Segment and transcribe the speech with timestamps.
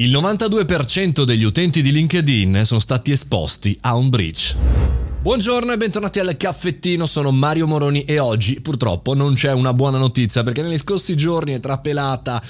[0.00, 4.87] Il 92% degli utenti di LinkedIn sono stati esposti a un breach.
[5.20, 9.98] Buongiorno e bentornati al caffettino, sono Mario Moroni e oggi purtroppo non c'è una buona
[9.98, 12.40] notizia perché negli scorsi giorni è trapelata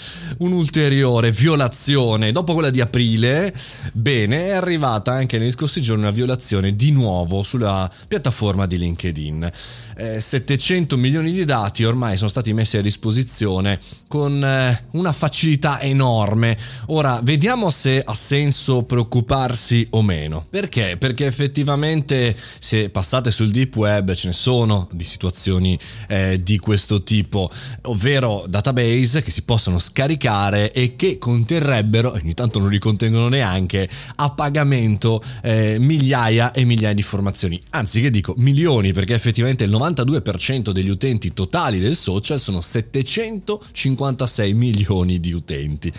[0.40, 2.30] un'ulteriore violazione.
[2.30, 3.54] Dopo quella di aprile,
[3.94, 9.50] bene, è arrivata anche negli scorsi giorni una violazione di nuovo sulla piattaforma di LinkedIn.
[9.96, 15.80] Eh, 700 milioni di dati ormai sono stati messi a disposizione con eh, una facilità
[15.80, 16.56] enorme.
[16.88, 20.46] Ora, vediamo se ha senso preoccuparsi o meno.
[20.48, 20.96] Perché?
[20.98, 27.02] Perché effettivamente se passate sul deep web ce ne sono di situazioni eh, di questo
[27.02, 27.50] tipo,
[27.82, 33.88] ovvero database che si possono scaricare e che conterrebbero, ogni tanto non li contengono neanche,
[34.16, 37.60] a pagamento eh, migliaia e migliaia di informazioni.
[37.70, 44.54] Anzi, che dico, milioni, perché effettivamente il 92% degli utenti totali del social sono 756
[44.54, 45.92] milioni di utenti.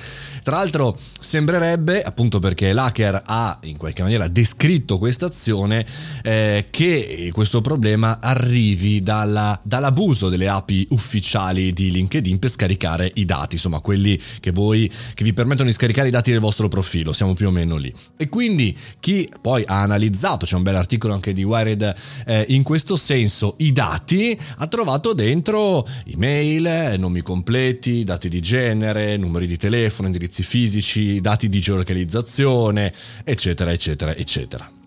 [0.44, 5.86] Tra l'altro sembrerebbe, appunto perché l'hacker ha in qualche maniera descritto questa azione,
[6.24, 13.26] eh, che questo problema arrivi dalla, dall'abuso delle API ufficiali di LinkedIn per scaricare i
[13.26, 17.14] dati, insomma quelli che voi che vi permettono di scaricare i dati del vostro profilo,
[17.14, 17.94] siamo più o meno lì.
[18.18, 22.64] E quindi chi poi ha analizzato, c'è un bel articolo anche di Wired eh, in
[22.64, 29.58] questo senso, i dati, ha trovato dentro email, nomi completi, dati di genere, numeri di
[29.58, 34.79] telefono, indirizzi fisici, dati di geolocalizzazione, eccetera, eccetera, eccetera.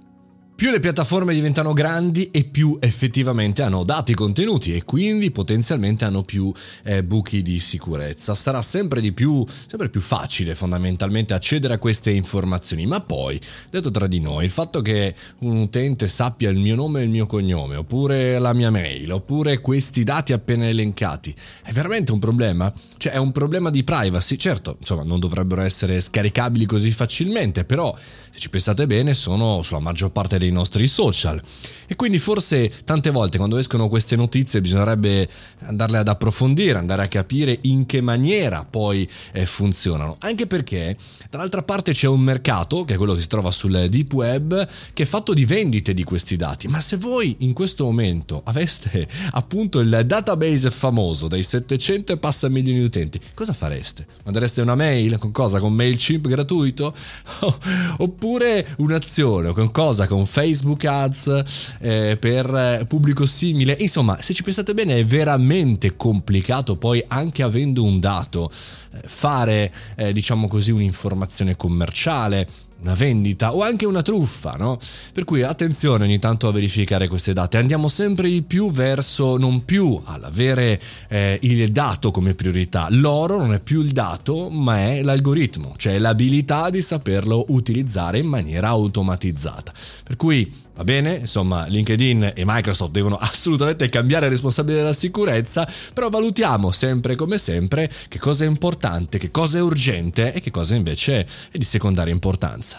[0.55, 6.23] Più le piattaforme diventano grandi e più effettivamente hanno dati contenuti e quindi potenzialmente hanno
[6.23, 6.53] più
[6.85, 8.37] eh, buchi di sicurezza.
[8.37, 12.87] Sarà sempre di più, sempre più facile fondamentalmente accedere a queste informazioni.
[12.87, 17.01] Ma poi, detto tra di noi, il fatto che un utente sappia il mio nome
[17.01, 22.13] e il mio cognome, oppure la mia mail, oppure questi dati appena elencati, è veramente
[22.13, 22.73] un problema?
[22.99, 24.37] Cioè è un problema di privacy?
[24.37, 27.97] Certo, insomma, non dovrebbero essere scaricabili così facilmente, però
[28.31, 31.41] se ci pensate bene sono sulla maggior parte dei nostri social.
[31.87, 35.29] E quindi forse tante volte quando escono queste notizie bisognerebbe
[35.65, 40.17] andarle ad approfondire, andare a capire in che maniera poi eh, funzionano.
[40.21, 40.97] Anche perché
[41.29, 45.03] dall'altra parte c'è un mercato, che è quello che si trova sul deep web, che
[45.03, 46.67] è fatto di vendite di questi dati.
[46.69, 52.49] Ma se voi in questo momento aveste appunto il database famoso dei 700 e passa
[52.49, 54.07] milioni di utenti, cosa fareste?
[54.25, 55.61] Mandereste una mail con cosa?
[55.61, 56.95] Con MailChimp gratuito?
[57.99, 60.07] Oppure un'azione con cosa?
[60.07, 61.43] Con Facebook Ads
[61.81, 63.77] eh, per eh, pubblico simile.
[63.81, 69.71] Insomma, se ci pensate bene è veramente complicato poi anche avendo un dato eh, fare
[69.95, 72.49] eh, diciamo così un'informazione commerciale
[72.83, 74.79] una vendita o anche una truffa, no?
[75.13, 77.57] Per cui attenzione ogni tanto a verificare queste date.
[77.57, 82.89] Andiamo sempre di più verso non più all'avere eh, il dato come priorità.
[82.91, 88.27] L'oro non è più il dato, ma è l'algoritmo, cioè l'abilità di saperlo utilizzare in
[88.27, 89.73] maniera automatizzata.
[90.05, 96.09] Per cui va bene, insomma, LinkedIn e Microsoft devono assolutamente cambiare responsabile della sicurezza, però
[96.09, 100.75] valutiamo sempre come sempre che cosa è importante, che cosa è urgente e che cosa
[100.75, 102.72] invece è di secondaria importanza.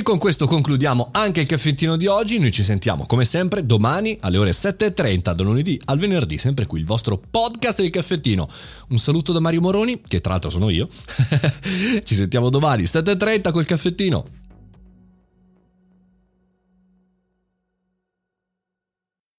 [0.00, 2.38] E con questo concludiamo anche il caffettino di oggi.
[2.38, 6.80] Noi ci sentiamo come sempre domani alle ore 7.30, da lunedì al venerdì, sempre qui
[6.80, 8.48] il vostro podcast del caffettino.
[8.88, 10.88] Un saluto da Mario Moroni, che tra l'altro sono io.
[12.02, 14.39] ci sentiamo domani 7.30 col caffettino.